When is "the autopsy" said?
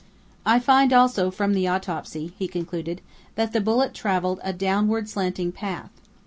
1.53-2.33